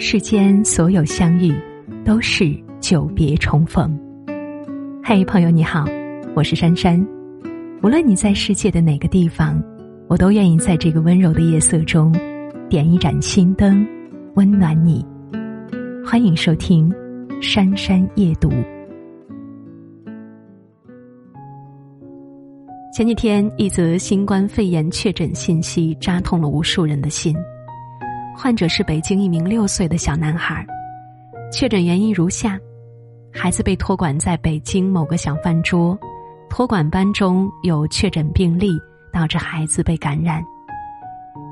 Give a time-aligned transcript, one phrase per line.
[0.00, 1.52] 世间所有相遇，
[2.04, 3.98] 都是久别重逢。
[5.02, 5.84] 嘿，朋友你好，
[6.36, 7.04] 我是珊珊。
[7.82, 9.60] 无论你在世界的哪个地方，
[10.06, 12.14] 我都愿意在这个温柔的夜色中，
[12.70, 13.84] 点一盏心灯，
[14.36, 15.04] 温暖你。
[16.06, 16.88] 欢迎收听
[17.42, 18.48] 《珊珊夜读》。
[22.94, 27.36] 前几天，一则新冠肺炎确诊信息扎痛了无数人的心。
[28.40, 30.64] 患者是北京一名六岁的小男孩，
[31.50, 32.56] 确诊原因如下：
[33.32, 35.98] 孩子被托管在北京某个小饭桌，
[36.48, 38.78] 托管班中有确诊病例，
[39.12, 40.40] 导致孩子被感染。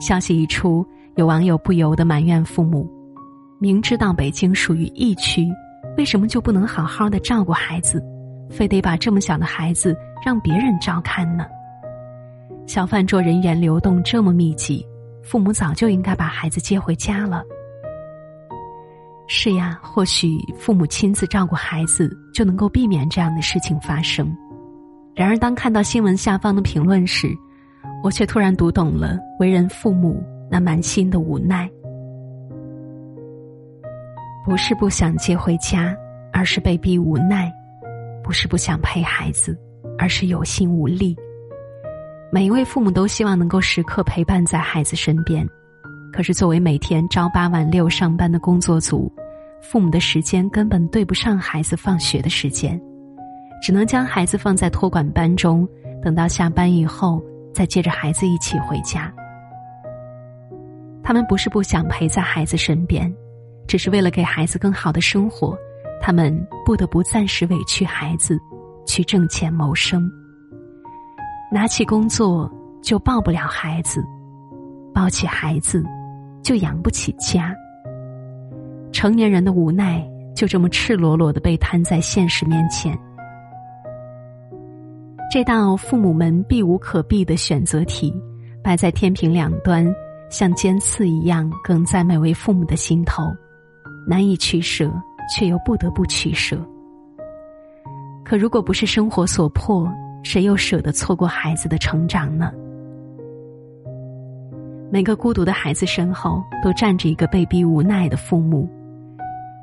[0.01, 0.87] 消息一出，
[1.17, 2.89] 有网友不由得埋怨父母：
[3.59, 5.49] 明知道北京属于疫区，
[5.99, 8.01] 为什么就不能好好的照顾孩子，
[8.49, 11.47] 非得把这么小的孩子让别人照看呢？
[12.65, 14.87] 小饭桌人员流动这么密集。
[15.27, 17.43] 父母早就应该把孩子接回家了。
[19.27, 24.33] 是呀，或许父母亲自照顾孩子就能够避免这样的事情发生。
[25.17, 27.29] 然而，当看到新闻下方的评论时，
[28.05, 31.69] 我却突然读懂了为人父母那满心的无奈。
[34.45, 35.93] 不是不想接回家，
[36.33, 37.51] 而是被逼无奈；
[38.23, 39.59] 不是不想陪孩子，
[39.99, 41.17] 而是有心无力。
[42.33, 45.49] 每一位父母都希望能够时刻陪伴在孩子身边，
[46.13, 49.11] 可是作为每天朝八晚六上班的工作族，
[49.63, 52.81] 父母的时间根本对不上孩子放学的时间，
[53.63, 55.67] 只能将孩子放在托管班中，
[56.03, 57.23] 等到下班以后
[57.55, 59.13] 再接着孩子一起回家。
[61.03, 63.11] 他们不是不想陪在孩子身边，
[63.69, 65.57] 只是为了给孩子更好的生活，
[66.01, 68.37] 他们不得不暂时委屈孩子，
[68.85, 70.11] 去挣钱谋生。
[71.51, 72.51] 拿起工作
[72.83, 74.05] 就抱不了孩子，
[74.93, 75.85] 抱起孩子
[76.43, 77.55] 就养不起家。
[78.93, 82.99] 成年人的无奈就这么赤裸裸的被摊在现实面前。
[85.31, 88.15] 这道父母们避无可避的选择题，
[88.63, 89.87] 摆在天平两端，
[90.31, 93.23] 像尖刺一样梗在每位父母的心头，
[94.09, 94.91] 难以取舍，
[95.35, 96.59] 却又不得不取舍。
[98.25, 99.89] 可如果不是生活所迫，
[100.27, 102.51] 谁又舍得错过孩子的成长呢？
[104.91, 108.69] 每个孤独的孩子身后都站着一个被逼无奈的父母。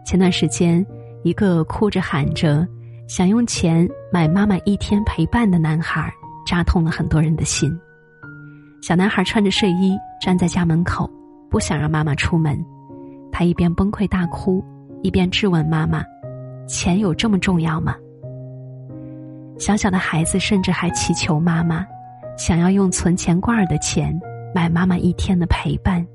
[0.05, 0.83] 前段时间，
[1.23, 2.65] 一个哭着喊着
[3.09, 6.09] 想用钱买妈妈一天陪伴的男孩，
[6.45, 7.77] 扎痛了很多人的心。
[8.81, 11.09] 小男孩穿着睡衣站在家门口，
[11.49, 12.57] 不想让妈妈出门。
[13.33, 14.63] 他一边崩溃大哭，
[15.01, 16.05] 一边质问妈妈
[16.69, 17.97] ：“钱有这么重要吗？”
[19.59, 21.85] 小小的孩子甚至还祈求妈妈，
[22.37, 24.19] 想要用存钱罐的钱
[24.53, 26.05] 买妈妈一天的陪伴。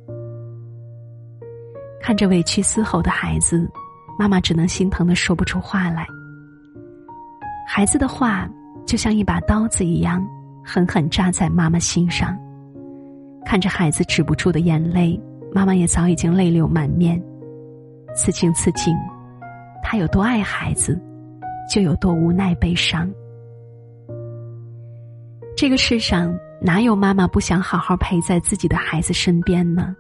[2.01, 3.69] 看着委屈嘶吼的孩子，
[4.19, 6.07] 妈妈只能心疼的说不出话来。
[7.67, 8.49] 孩子的话
[8.87, 10.27] 就像一把刀子一样，
[10.65, 12.37] 狠狠扎在妈妈心上。
[13.45, 15.19] 看着孩子止不住的眼泪，
[15.53, 17.23] 妈妈也早已经泪流满面。
[18.15, 18.97] 此情此景，
[19.83, 21.01] 她有多爱孩子，
[21.71, 23.11] 就有多无奈悲伤。
[25.61, 26.33] 这个世上
[26.63, 29.93] 哪有妈妈不想好好陪在自己的孩子身边呢？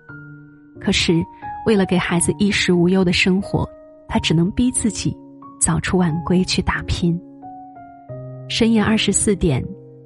[0.80, 1.20] 可是，
[1.66, 3.68] 为了给孩子衣食无忧的生活，
[4.06, 5.12] 她只能逼自己
[5.60, 7.20] 早出晚归去打拼。
[8.48, 9.60] 深夜二十四点，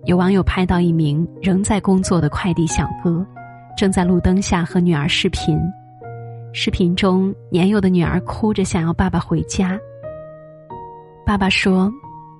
[0.06, 3.22] 有网友拍到一名仍在工作的快递小哥，
[3.76, 5.60] 正在路灯下和女儿视频。
[6.54, 9.78] 视频中，年幼的女儿哭着想要爸爸回家。
[11.26, 11.92] 爸爸说：“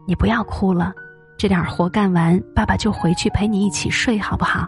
[0.08, 0.94] 你不要哭了。”
[1.42, 4.64] 这点活干完，爸爸就回去陪你一起睡，好不好？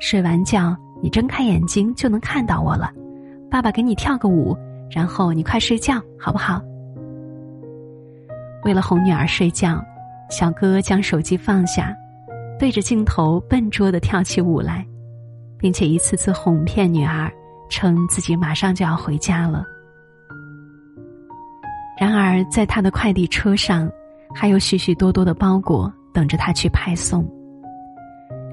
[0.00, 2.90] 睡完觉，你睁开眼睛就能看到我了。
[3.50, 4.56] 爸爸给你跳个舞，
[4.90, 6.62] 然后你快睡觉，好不好？
[8.64, 9.84] 为了哄女儿睡觉，
[10.30, 11.94] 小哥将手机放下，
[12.58, 14.86] 对着镜头笨拙的跳起舞来，
[15.58, 17.30] 并且一次次哄骗女儿，
[17.68, 19.62] 称自己马上就要回家了。
[22.00, 23.86] 然而，在他的快递车上，
[24.34, 25.92] 还有许许多多的包裹。
[26.18, 27.24] 等着他去派送。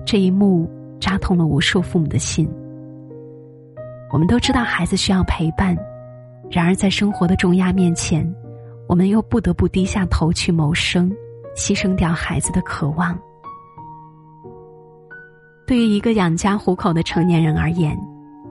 [0.05, 0.69] 这一幕
[0.99, 2.47] 扎痛了无数父母的心。
[4.11, 5.75] 我们都知道孩子需要陪伴，
[6.51, 8.23] 然而在生活的重压面前，
[8.87, 11.11] 我们又不得不低下头去谋生，
[11.57, 13.17] 牺牲掉孩子的渴望。
[15.65, 17.97] 对于一个养家糊口的成年人而言，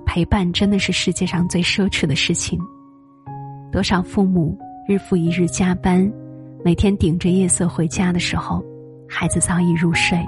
[0.05, 2.59] 陪伴真的是世界上最奢侈的事情。
[3.71, 4.59] 多少父母
[4.89, 6.13] 日复一日加班，
[6.65, 8.61] 每天顶着夜色回家的时候。
[9.17, 10.19] 孩子早已入睡。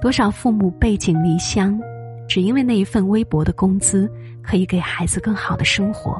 [0.00, 1.78] 多少父母背井离乡，
[2.26, 4.10] 只因为那一份微薄的工资
[4.42, 6.18] 可以给孩子更好的生活。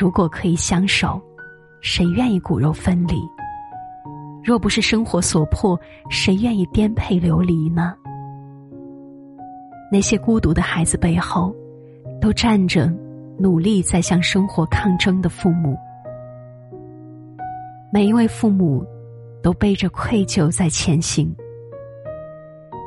[0.00, 1.20] 如果可以相守，
[1.82, 3.16] 谁愿意骨肉分离？
[4.42, 5.78] 若不是生活所迫，
[6.08, 7.94] 谁愿意颠沛流离呢？
[9.90, 11.54] 那些孤独的孩子背后，
[12.18, 12.90] 都站着
[13.38, 15.76] 努力在向生活抗争的父母。
[17.92, 18.82] 每一位父母，
[19.42, 21.34] 都背着愧疚在前行。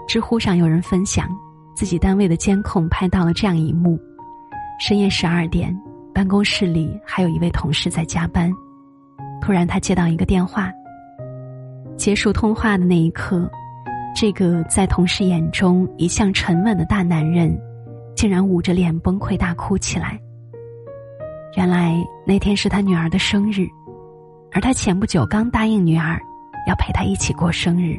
[0.07, 1.29] 知乎上有人分享，
[1.75, 3.99] 自己单位的监控拍到了这样一幕：
[4.79, 5.75] 深夜十二点，
[6.13, 8.51] 办公室里还有一位同事在加班，
[9.41, 10.71] 突然他接到一个电话。
[11.97, 13.49] 结束通话的那一刻。
[14.17, 17.53] 这个在同事眼中一向沉稳的大男人，
[18.15, 20.17] 竟然捂着脸崩溃大哭起来。
[21.57, 23.67] 原来那天是他女儿的生日，
[24.53, 26.17] 而他前不久刚答应女儿，
[26.67, 27.97] 要陪她一起过生日。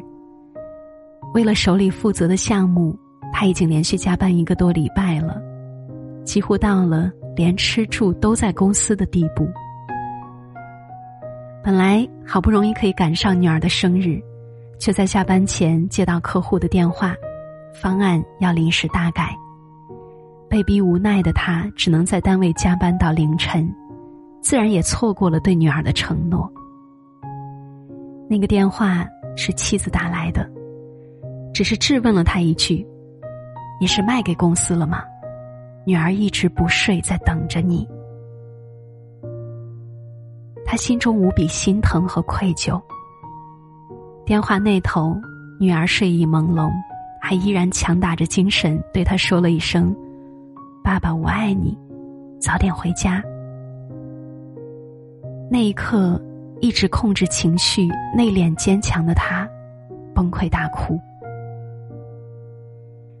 [1.33, 2.97] 为了手里负责的项目，
[3.33, 5.41] 他已经连续加班一个多礼拜了，
[6.23, 9.47] 几乎到了连吃住都在公司的地步。
[11.63, 14.21] 本来好不容易可以赶上女儿的生日。
[14.79, 17.15] 却在下班前接到客户的电话，
[17.73, 19.35] 方案要临时大改，
[20.47, 23.67] 被逼无奈的他只能在单位加班到凌晨，
[24.39, 26.47] 自然也错过了对女儿的承诺。
[28.29, 30.49] 那个电话是妻子打来的，
[31.53, 32.85] 只是质问了他一句
[33.79, 35.03] ：“你是卖给公司了吗？
[35.85, 37.87] 女儿一直不睡，在等着你。”
[40.65, 42.81] 他心中无比心疼和愧疚。
[44.25, 45.15] 电话那头，
[45.57, 46.69] 女儿睡意朦胧，
[47.21, 49.95] 还依然强打着精神对他说了一声
[50.83, 51.77] ：“爸爸，我爱你，
[52.41, 53.23] 早点回家。”
[55.49, 56.21] 那一刻，
[56.59, 59.47] 一直控制情绪、内敛坚强的他，
[60.13, 60.99] 崩溃大哭。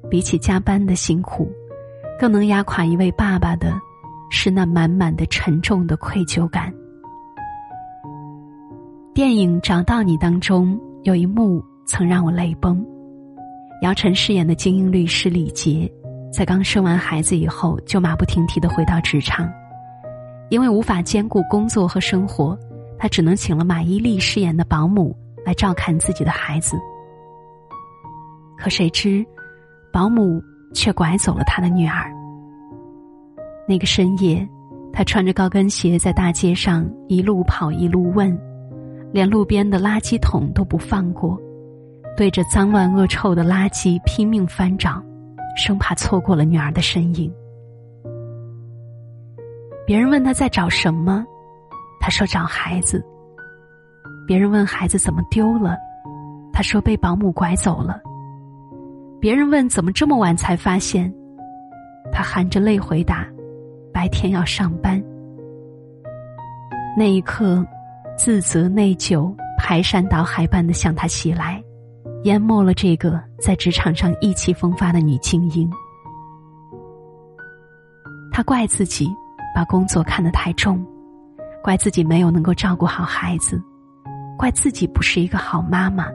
[0.09, 1.51] 比起加班的辛苦，
[2.19, 3.73] 更能压垮一位爸爸的，
[4.29, 6.73] 是那满满的沉重的愧疚感。
[9.13, 10.79] 电影《找到你》当中。
[11.03, 12.85] 有一幕曾让我泪崩，
[13.81, 15.89] 姚晨饰演的精英律师李杰，
[16.33, 19.49] 在刚生完孩子以后就马不停蹄的回到职场，
[20.49, 22.57] 因为无法兼顾工作和生活，
[22.97, 25.15] 他只能请了马伊琍饰演的保姆
[25.45, 26.77] 来照看自己的孩子。
[28.57, 29.25] 可谁知，
[29.93, 30.41] 保姆
[30.73, 32.11] 却拐走了他的女儿。
[33.67, 34.47] 那个深夜，
[34.91, 38.37] 他穿着高跟鞋在大街上一路跑一路问。
[39.13, 41.39] 连路边的垃圾桶都不放过，
[42.17, 45.01] 对着脏乱恶臭的垃圾拼命翻找，
[45.55, 47.33] 生怕错过了女儿的身影。
[49.85, 51.25] 别人问他在找什么，
[51.99, 53.03] 他说找孩子。
[54.27, 55.77] 别人问孩子怎么丢了，
[56.51, 58.01] 他说被保姆拐走了。
[59.19, 61.13] 别人问怎么这么晚才发现，
[62.11, 63.27] 他含着泪回答：
[63.93, 65.01] 白天要上班。
[66.97, 67.65] 那一刻。
[68.19, 71.63] 自责、内疚排山倒海般的向他袭来，
[72.23, 75.69] 淹没了这个在职场上意气风发的女精英。
[78.31, 79.07] 他怪自己
[79.53, 80.83] 把工作看得太重，
[81.67, 83.61] 怪自己没有能够照顾好孩子，
[84.37, 86.07] 怪自己不是一个好妈妈。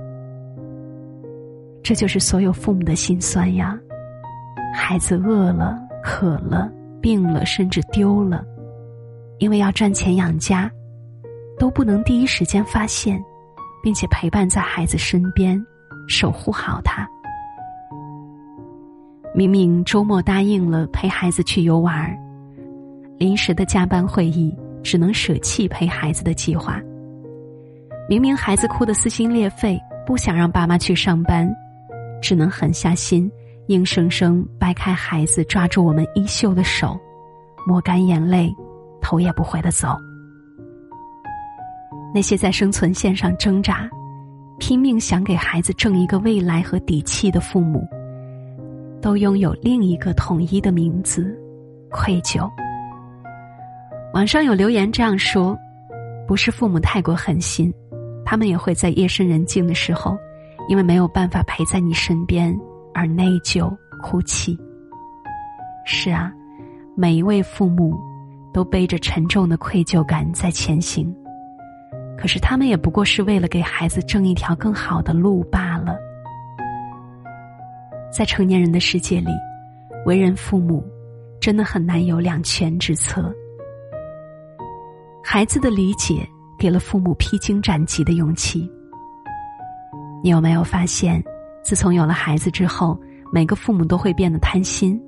[1.83, 3.79] 这就是所有父母的心酸呀！
[4.75, 8.43] 孩子饿了、渴了、病了，甚至丢了，
[9.41, 10.73] 因为要赚钱养家。
[11.59, 13.23] 都不能第一时间发现，
[13.83, 15.63] 并且陪伴在孩子身边，
[16.09, 17.07] 守护好他。
[19.35, 22.11] 明明周末答应了陪孩子去游玩，
[23.19, 26.81] 临时的加班会议只能舍弃陪孩子的计划。
[28.09, 31.51] 明明孩子哭得撕心裂肺，不想让爸妈去上班，
[32.21, 33.31] 只能狠下心，
[33.69, 36.99] 硬生生掰开孩子抓住我们衣袖的手，
[37.67, 38.53] 抹干眼泪，
[39.01, 39.97] 头也不回的走。
[42.15, 43.89] 那些在生存线上挣扎、
[44.59, 47.87] 拼命想给孩子挣一个未来和底气的父母，
[49.01, 51.35] 都拥有另一个统一的名字——
[51.91, 52.51] 愧疚。
[54.15, 55.59] 网上有留言这样说
[56.29, 57.73] ：“不是父母太过狠心，
[58.27, 60.19] 他们也会在夜深人静的时候，
[60.69, 62.55] 因为没有办法陪在你身边
[62.93, 64.59] 而内疚哭泣。”
[65.87, 66.31] 是啊，
[66.95, 67.99] 每一位父母
[68.53, 71.11] 都背着沉重的愧疚感在前行。
[72.19, 75.97] 可是他们也不过是为了给孩子挣一条更好的路罢了。
[78.13, 79.31] 在成年人的世界里，
[80.05, 80.85] 为人父母
[81.41, 83.35] 真的很难有两全之策。
[85.25, 88.69] 孩子的理解给了父母披荆斩棘的勇气。
[90.23, 91.23] 你有没有发现，
[91.63, 92.99] 自从有了孩子之后，
[93.33, 95.01] 每个父母都会变得贪心，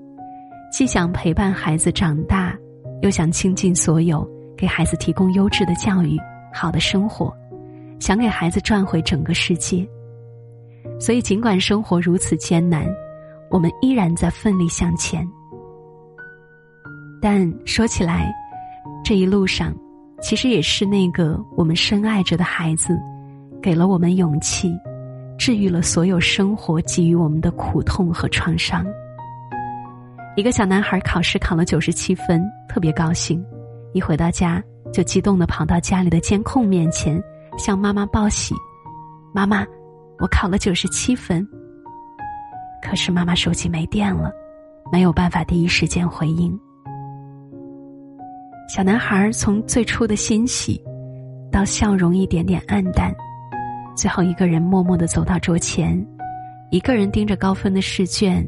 [0.73, 2.57] 既想陪伴孩子长大，
[3.03, 4.29] 又想倾尽所有。
[4.57, 6.17] 给孩子提供优质的教育、
[6.53, 7.37] 好的生活，
[7.99, 9.87] 想给孩子赚回整个世界。
[11.01, 12.87] 所以，尽管生活如此艰难，
[13.51, 15.29] 我们依然在奋力向前。
[17.21, 18.33] 但说起来，
[19.05, 19.75] 这一路上，
[20.25, 22.99] 其实也是那个我们深爱着的孩子，
[23.63, 24.75] 给了我们勇气，
[25.37, 28.83] 治愈了所有生活给予我们的苦痛和创伤。
[30.35, 33.45] 一个小男孩考试考了九十七分，特别高兴，
[33.93, 34.65] 一回到家
[34.95, 37.23] 就激动的跑到家里的监控面前，
[37.59, 38.55] 向妈妈报喜
[39.31, 39.63] ：“妈妈，
[40.21, 41.47] 我考了九十七分。”
[42.83, 44.33] 可是妈妈手机没电了，
[44.91, 46.59] 没有办法第一时间回应。
[48.67, 50.83] 小男孩从最初的欣喜，
[51.53, 53.15] 到笑容一点点暗淡，
[53.95, 56.05] 最后一个人默默的走到桌前，
[56.71, 58.47] 一个人盯着高分的试卷。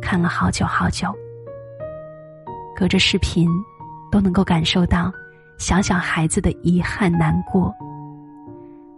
[0.00, 1.12] 看了好久好久，
[2.74, 3.48] 隔着视频，
[4.12, 5.12] 都能够感受到
[5.58, 7.74] 小小孩子的遗憾难过。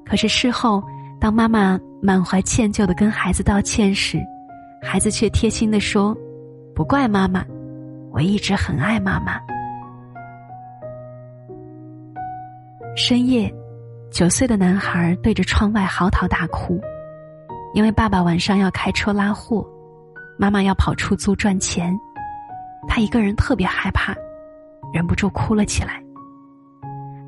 [0.05, 0.83] 可是事后，
[1.19, 4.21] 当妈妈满怀歉疚的跟孩子道歉时，
[4.83, 6.17] 孩子却贴心的说
[6.77, 7.45] ：“不怪妈妈，
[8.13, 9.41] 我一直很爱妈妈。”
[12.97, 13.53] 深夜，
[14.11, 16.81] 九岁的男孩对着窗外嚎啕大哭，
[17.73, 19.67] 因为爸爸晚上要开车拉货。
[20.39, 21.95] 妈妈要跑出租赚钱，
[22.89, 24.15] 他一个人特别害怕，
[24.93, 26.03] 忍不住哭了起来。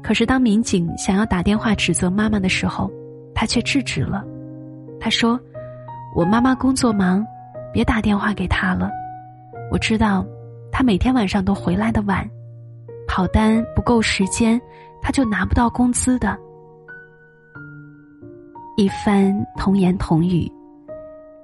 [0.03, 2.91] 可是当民警想要打电话指责妈妈的时候，
[3.35, 4.25] 他却制止了。
[4.99, 5.39] 他说
[6.17, 7.25] ：“我妈妈工作忙，
[7.73, 8.91] 别打电话给她了。
[9.71, 10.27] 我知道，
[10.71, 12.29] 她每天晚上都回来的晚，
[13.07, 14.61] 跑单不够时间，
[15.03, 16.39] 他就拿不到工资的。”
[18.79, 20.51] 一番童言童语。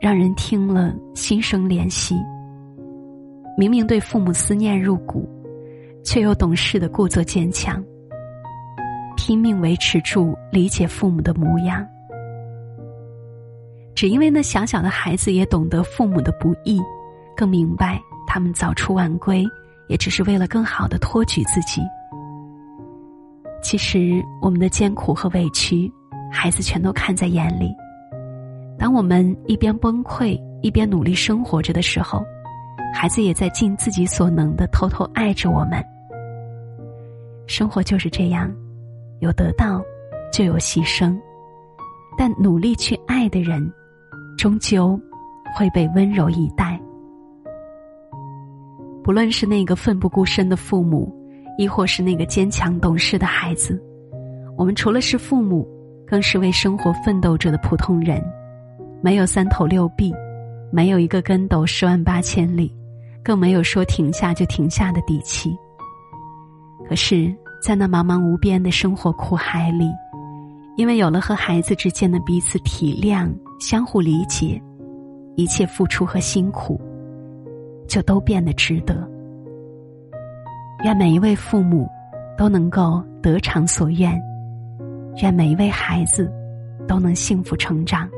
[0.00, 2.14] 让人听了心生怜惜。
[3.56, 5.28] 明明对父母思念入骨，
[6.04, 7.82] 却又懂事的故作坚强，
[9.16, 11.84] 拼命维持住理解父母的模样。
[13.92, 16.80] 只因为那小小的孩子也懂得父母的不易，
[17.36, 19.44] 更明白他们早出晚归，
[19.88, 21.82] 也只是为了更好的托举自己。
[23.62, 25.92] 其实我们的艰苦和委屈，
[26.30, 27.74] 孩子全都看在眼里。
[28.78, 32.24] 当我们一边崩溃一边努力生活着的时候，
[32.94, 35.84] 孩子也在尽自己所能的偷偷爱着我们。
[37.46, 38.54] 生活就是这样，
[39.20, 39.82] 有得到，
[40.32, 41.18] 就有牺牲，
[42.16, 43.72] 但努力去爱的人，
[44.36, 44.98] 终究
[45.56, 46.80] 会被温柔以待。
[49.02, 51.12] 不论是那个奋不顾身的父母，
[51.58, 53.82] 亦或是那个坚强懂事的孩子，
[54.56, 55.68] 我们除了是父母，
[56.06, 58.24] 更是为生活奋斗着的普通人。
[59.02, 60.14] 没有三头六臂，
[60.70, 62.72] 没有一个跟斗十万八千里，
[63.24, 65.54] 更没有说停下就停下的底气。
[66.88, 69.90] 可是，在那茫茫无边的生活苦海里，
[70.76, 74.62] 因为有了和孩子之间的彼此体谅、相互理解，
[75.34, 76.80] 一切付出和辛苦，
[77.88, 79.08] 就都变得值得。
[80.85, 81.90] 愿每一位父母
[82.37, 84.16] 都能够得偿所愿，
[85.20, 86.32] 愿每一位孩子
[86.87, 88.08] 都能幸福成长。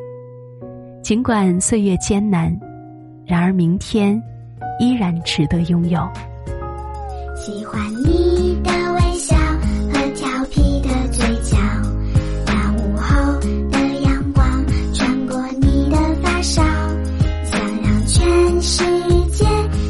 [1.03, 2.55] 尽管岁月艰难，
[3.25, 4.23] 然而明天
[4.79, 6.07] 依然值得拥有。
[7.35, 9.35] 喜欢你的微笑
[9.91, 11.57] 和调皮的嘴角，
[12.45, 13.41] 那午后
[13.71, 14.45] 的阳光
[14.93, 16.63] 穿过你的发梢，
[17.43, 18.85] 想让全世
[19.31, 19.47] 界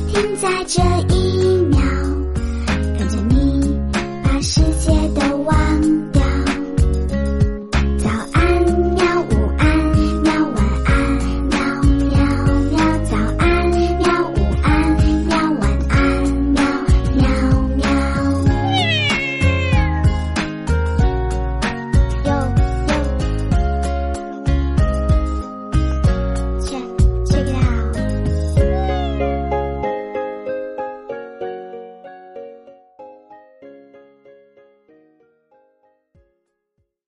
[0.07, 0.81] 停在这
[1.12, 1.20] 一。